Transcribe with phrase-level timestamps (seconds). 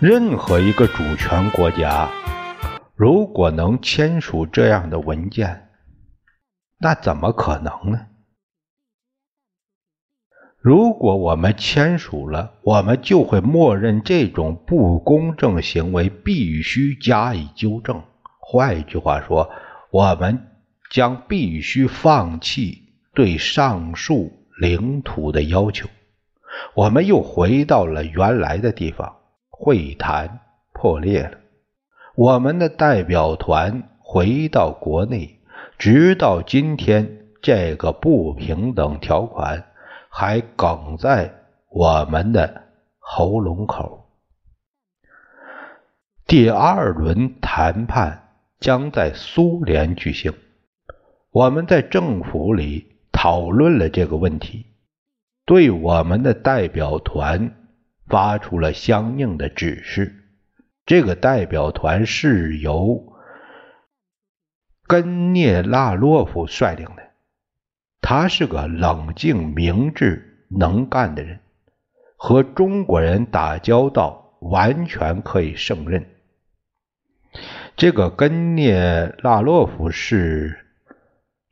[0.00, 2.08] 任何一个主权国家，
[2.96, 5.68] 如果能签署这样的文件，
[6.78, 8.06] 那怎么可能呢？
[10.58, 18.02] 如果我们签署了，我们就会默认这种不公正行为必须加以纠正。
[18.38, 19.50] 换一句话说，
[19.90, 20.46] 我们
[20.90, 25.86] 将必须放弃对上述领土的要求。
[26.74, 29.18] 我们又回到了原来的地方。
[29.62, 30.40] 会谈
[30.72, 31.36] 破裂了，
[32.14, 35.38] 我们的代表团回到国内，
[35.76, 39.66] 直到今天，这个不平等条款
[40.08, 41.30] 还梗在
[41.68, 42.62] 我们的
[42.98, 44.06] 喉咙口。
[46.26, 48.30] 第二轮谈判
[48.60, 50.32] 将在苏联举行，
[51.32, 54.64] 我们在政府里讨论了这个问题，
[55.44, 57.56] 对我们的代表团。
[58.10, 60.14] 发出了相应的指示。
[60.84, 63.14] 这个代表团是由
[64.86, 67.10] 根涅拉洛夫率领的，
[68.00, 71.38] 他是个冷静、明智、能干的人，
[72.16, 76.04] 和中国人打交道完全可以胜任。
[77.76, 80.66] 这个根涅拉洛夫是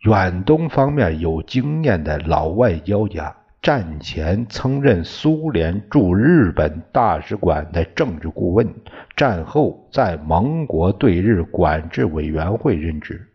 [0.00, 3.37] 远东方面有经验的老外交家。
[3.60, 8.72] 战前曾任苏联驻日本大使馆的政治顾问，
[9.16, 13.28] 战后在盟国对日管制委员会任职。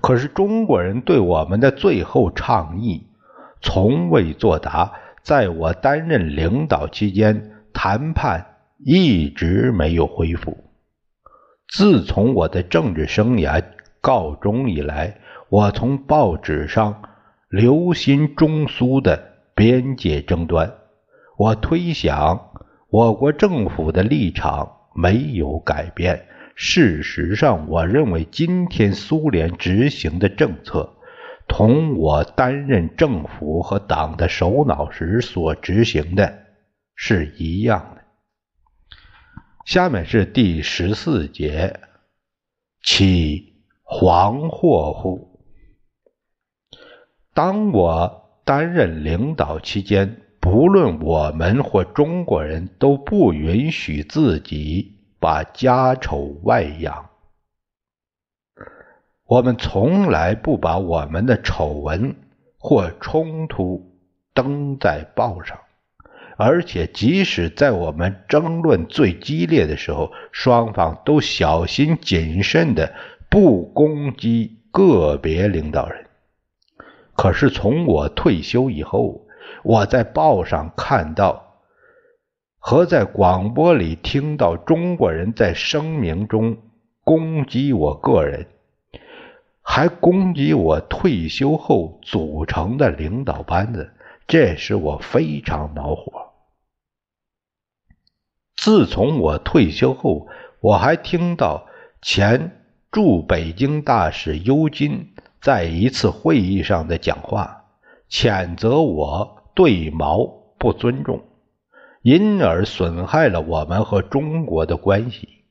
[0.00, 3.06] 可是中国人对我们的最后倡议
[3.60, 4.92] 从未作答。
[5.22, 8.46] 在我担任领导期间，谈判
[8.78, 10.56] 一直没有恢复。
[11.68, 13.60] 自从我的政治生涯
[14.00, 17.02] 告终以来，我从报纸上。
[17.56, 20.74] 留心中苏的边界争端，
[21.38, 22.50] 我推想
[22.90, 26.26] 我国政府的立场没有改变。
[26.54, 30.98] 事实上，我认为今天苏联执行的政策，
[31.48, 36.40] 同我担任政府和党的首脑时所执行的
[36.94, 38.02] 是一样的。
[39.64, 41.80] 下面是第十四节，
[42.82, 45.35] 其惶惑乎？
[47.36, 57.10] 当我担任领导期间，不论我们或中国人都不允许自己把家丑外扬。
[59.26, 62.16] 我们从来不把我们的丑闻
[62.56, 63.86] 或冲突
[64.32, 65.58] 登在报上，
[66.38, 72.94] 而且即使在我们争论最激烈的时候，双方都小心谨慎的
[73.28, 76.05] 不攻击个别领导人。
[77.16, 79.26] 可是从我退休以后，
[79.64, 81.56] 我在报上看到
[82.58, 86.58] 和在广播里听到中国人在声明中
[87.02, 88.46] 攻击我个人，
[89.62, 93.92] 还攻击我退休后组成的领导班子，
[94.26, 96.32] 这使我非常恼火。
[98.56, 100.28] 自从我退休后，
[100.60, 101.66] 我还听到
[102.02, 105.14] 前驻北京大使尤金。
[105.46, 107.66] 在一次会议上的讲话，
[108.10, 110.26] 谴责我对毛
[110.58, 111.22] 不尊重，
[112.02, 115.44] 因而损害了我们和中国的关系。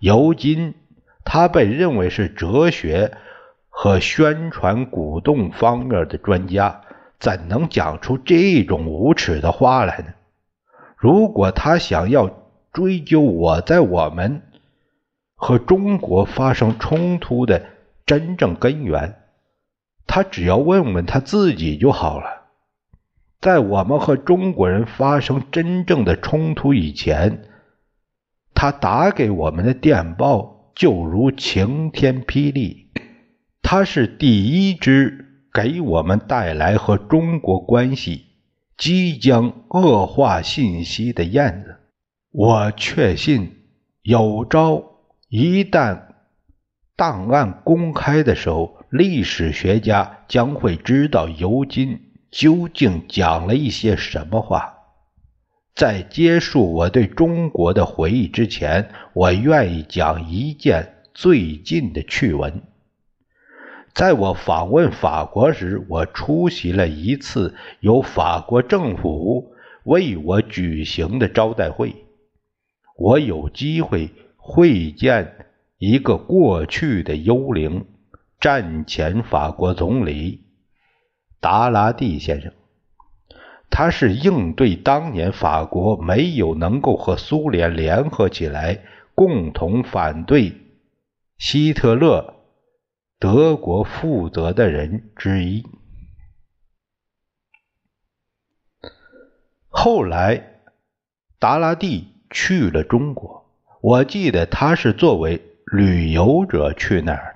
[0.00, 0.74] 尤金，
[1.24, 3.16] 他被认为是哲学
[3.70, 6.82] 和宣传鼓动方面的专家，
[7.18, 10.12] 怎能讲出这种无耻的话来呢？
[10.98, 12.28] 如果他想要
[12.70, 14.42] 追究我在我们
[15.34, 17.64] 和中国发生冲突的
[18.04, 19.20] 真正根源，
[20.06, 22.42] 他只要问问他自己就好了。
[23.40, 27.48] 在我们和中国人发生真正的冲突以前，
[28.54, 32.92] 他打给我们的电报就如晴天霹雳。
[33.62, 38.26] 他是第一支给我们带来和中国关系
[38.76, 41.76] 即将恶化信息的燕子。
[42.30, 43.56] 我确信，
[44.02, 44.84] 有朝
[45.28, 46.02] 一旦
[46.94, 48.81] 档案公开的时候。
[48.92, 54.74] 历史学家将会知道尤金究竟讲了一些什么话。
[55.74, 62.64] 在结束我对中国的回忆之前，我愿意讲一件最近的趣闻。
[63.94, 69.54] 在我访问法国时，我出席了一次由法国政府
[69.84, 71.96] 为我举行的招待会。
[72.98, 75.46] 我有机会会见
[75.78, 77.86] 一个过去的幽灵——
[78.42, 80.48] 战前法国总理
[81.38, 82.52] 达拉蒂先生。
[83.70, 88.82] 他是应对当年法国没有能够和苏联联合起来
[89.14, 90.54] 共同反对
[91.38, 92.34] 希特勒。
[93.20, 95.64] 德国负责的人之一。
[99.68, 100.62] 后来，
[101.38, 103.48] 达拉蒂去了中国。
[103.80, 107.31] 我记得他是作为旅游者去那儿。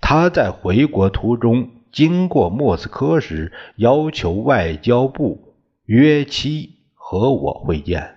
[0.00, 5.54] 他在回国途中经过莫斯科时，要求外交部
[5.84, 8.16] 约期和我会见。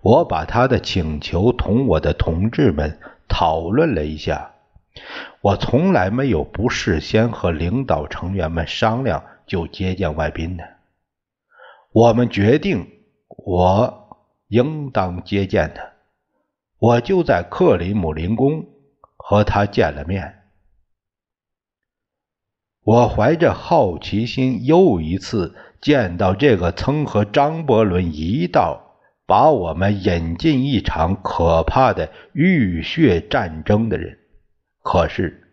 [0.00, 2.98] 我把他的请求同我的同志们
[3.28, 4.52] 讨论了一下。
[5.40, 10.64] 我从来没有不事先和领导成员们商量就接见外宾的。
[11.92, 12.88] 我们决定，
[13.28, 14.18] 我
[14.48, 15.82] 应当接见他。
[16.78, 18.66] 我就在克里姆林宫
[19.16, 20.41] 和他见了面。
[22.84, 34.18] 我怀着好奇心，又一次见到这个曾和张伯伦一道把我们引进一场可怕的浴血战争的人。
[34.82, 35.44] 可是，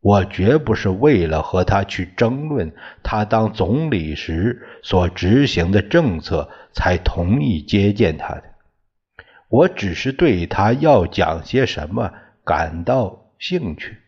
[0.00, 2.72] 我绝不是为了和他去争论
[3.02, 8.44] 他当总理时所执行的政策才同意接见他的。
[9.48, 12.10] 我只是对他要讲些什么
[12.44, 13.98] 感到兴趣。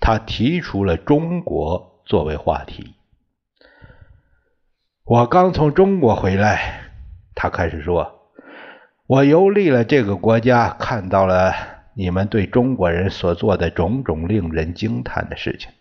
[0.00, 2.94] 他提出了中国作为话题。
[5.04, 6.90] 我刚从中国回来，
[7.34, 8.30] 他开始说
[9.06, 11.54] ：“我游历了这个国家，看到了。”
[11.98, 15.72] 你们对中国人所做的种种令人惊叹的事情，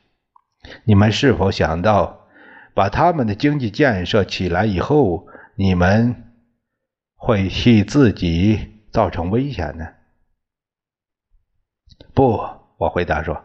[0.85, 2.29] 你们是否想到，
[2.73, 6.31] 把他们的经济建设起来以后，你们
[7.17, 9.85] 会替自己造成危险呢？
[12.13, 12.41] 不，
[12.77, 13.43] 我回答说，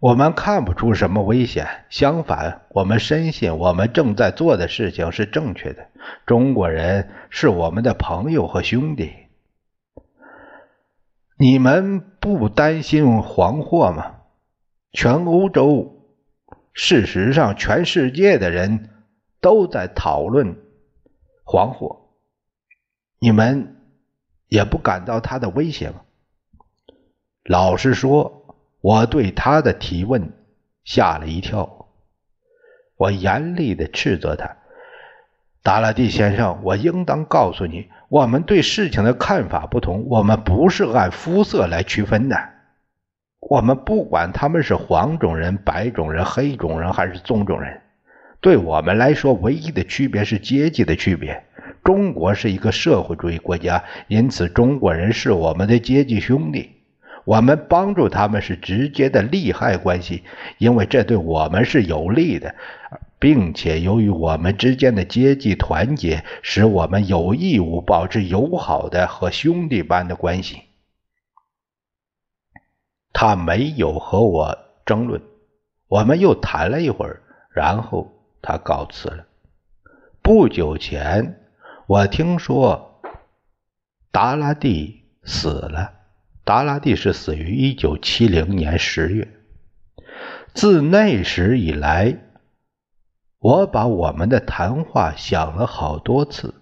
[0.00, 1.66] 我们看不出什么危险。
[1.90, 5.88] 相反，我们深信我们正在做的事情是正确的。
[6.24, 9.12] 中国人是我们的朋友和兄弟。
[11.36, 14.14] 你们不担心黄祸吗？
[14.92, 16.06] 全欧洲，
[16.72, 18.90] 事实上，全世界的人
[19.40, 20.56] 都在讨论
[21.44, 22.08] 黄祸。
[23.18, 23.76] 你们
[24.46, 26.02] 也不感到他的威胁吗？
[27.44, 28.37] 老实说，
[28.88, 30.32] 我对他的提问
[30.82, 31.88] 吓了一跳。
[32.96, 34.56] 我严厉的斥责他
[35.62, 42.38] ：“达拉蒂先生，我应当告诉你。”我们对事情的看法不同，我们不是按肤色来区分的。
[43.40, 47.82] 我们不管他们是黄种人、白种人、黑种人还是棕种人，
[48.40, 51.44] 对我们来说，唯一的区别是阶级的区别。
[51.84, 56.77] 中国是一个社会主义国家，因此中国人是我们的阶级兄弟。
[57.28, 60.24] 我们帮助他们是直接的利害关系，
[60.56, 62.54] 因为这对我们是有利的。
[63.18, 70.62] 并且，由于我们之间的阶级团结，使我们有义务保持友好的和兄弟般的关系。
[73.12, 74.56] 他没有和我
[74.86, 75.20] 争论，
[75.88, 77.20] 我们又谈了一会儿，
[77.52, 79.26] 然后他告辞了。
[80.22, 81.38] 不久前，
[81.86, 83.02] 我听说
[84.10, 85.97] 达拉蒂死了。
[86.48, 89.28] 达拉蒂是死于一九七零年十月。
[90.54, 92.20] 自那时以来。
[93.38, 96.54] 我把我们的谈话想了好多次，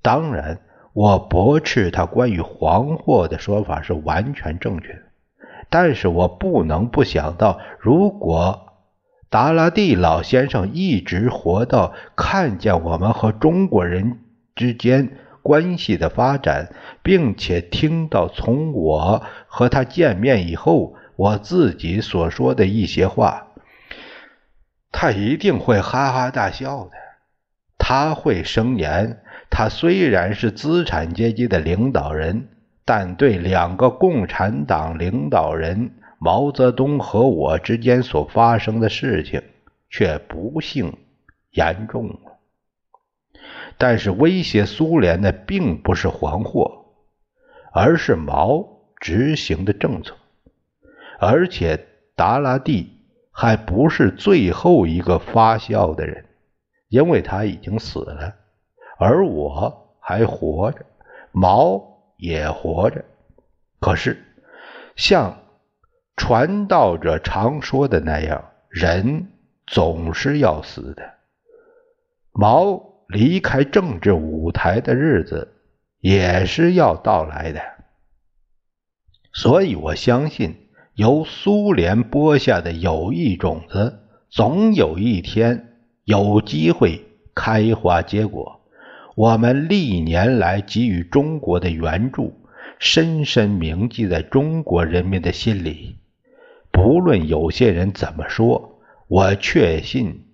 [0.00, 0.62] 当然，
[0.94, 5.02] 我驳斥他关于黄祸的说法是完全正确的。
[5.68, 8.72] 但是我不能不想到，如果
[9.28, 14.20] 达拉蒂老先生一直活到看见我们和中国人
[14.54, 23.48] 之间关系的发展，并且听到从我和他见面以后我自己所说的一些话。
[24.92, 26.90] 他一定会哈哈大笑的。
[27.78, 32.48] 他会声言，他虽然是资产阶级的领导人，
[32.84, 39.42] 但对两个共产党领导人毛泽东和我之间所发生的事情，
[39.88, 40.92] 却不幸
[41.52, 42.29] 严重了。
[43.80, 46.84] 但是威胁苏联的并不是黄祸，
[47.72, 48.62] 而是毛
[49.00, 50.14] 执行的政策，
[51.18, 52.98] 而且达拉蒂。
[53.32, 56.26] 还不是最后一个发笑的人，
[56.88, 58.34] 因为他已经死了，
[58.98, 60.26] 而我还。
[60.26, 60.84] 活着，
[61.32, 61.80] 毛
[62.18, 63.02] 也活着。
[63.78, 64.22] 可是，
[64.96, 65.38] 像
[66.16, 69.28] 传道者常说的那样，人
[69.66, 71.14] 总是要死的。
[72.32, 75.54] 毛离开政治舞台的日子
[76.00, 77.60] 也是要到来的。
[79.32, 80.54] 所以我相信，
[80.94, 88.60] 由苏联播下的友谊种子，总有一天有机会开花结果。
[89.16, 92.36] 我们历年来给予中国的援助。
[92.78, 95.96] 深深铭记在中国人民的心里。
[96.72, 100.24] 不论有些人怎么说，我确信，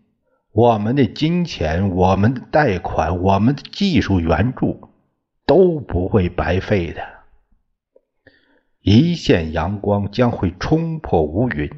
[0.57, 4.89] 我们的金钱、我们的贷款、我们的技术援助
[5.45, 7.03] 都不会白费的。
[8.81, 11.71] 一线阳光将会冲破乌云，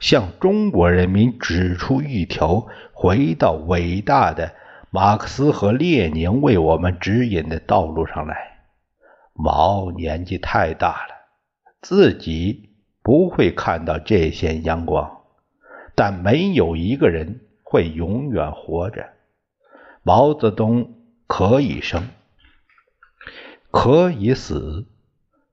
[0.00, 4.52] 向中国人民指出一条回到伟大的
[4.90, 8.58] 马克思和列宁为我们指引的道路上来。
[9.32, 11.14] 毛年纪太大了，
[11.80, 12.70] 自己
[13.00, 15.18] 不会看到这线阳光，
[15.94, 19.10] 但没有一个人会永远活着。
[20.02, 20.94] 毛泽东
[21.26, 22.08] 可以生，
[23.70, 24.86] 可以死，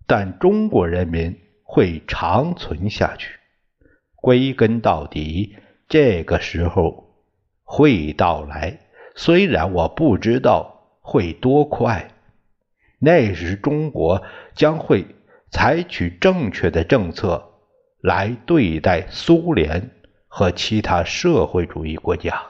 [0.07, 3.37] 但中国人民会长存下去。
[4.15, 5.57] 归根到底，
[5.89, 7.17] 这个时候
[7.65, 8.79] 会到来，
[9.13, 12.13] 虽然我不知道会多快。
[12.99, 15.05] 那时，中国将会
[15.51, 17.51] 采取正确的政策
[17.99, 19.91] 来对待苏联
[20.37, 22.41] 和其他社会主义国家。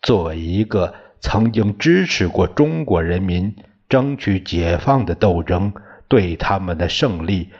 [0.00, 3.56] 作为一个曾经支持过中国人民
[3.88, 5.72] 争取解放的斗争，
[6.06, 7.50] 对他们的胜利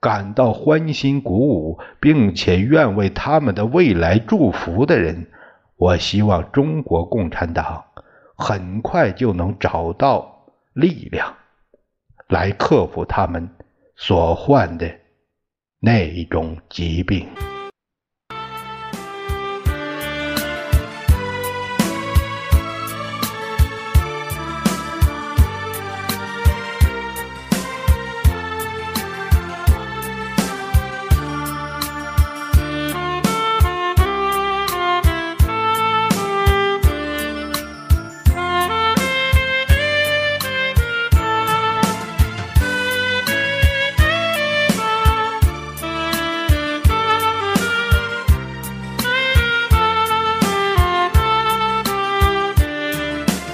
[0.00, 5.28] 感到欢欣鼓舞，并且愿为他们的未来祝福的人，
[5.76, 7.86] 我希望中国共产党
[8.36, 10.34] 很快就能找到。
[10.74, 11.34] 力量
[12.28, 13.48] 来克服他们
[13.96, 14.94] 所患的
[15.80, 17.26] 那种疾病。